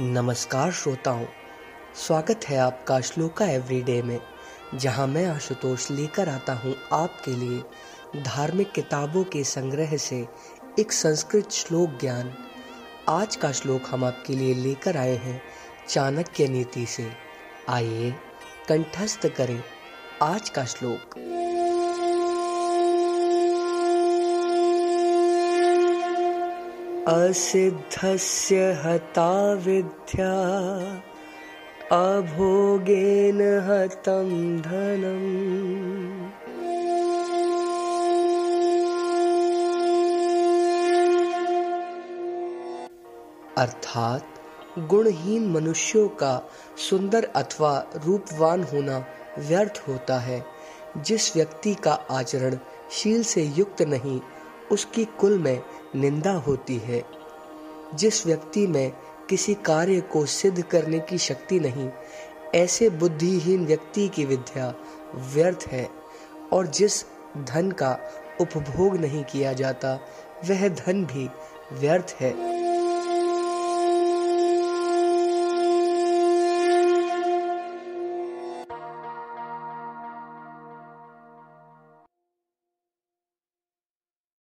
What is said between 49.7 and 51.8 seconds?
होता है, जिस व्यक्ति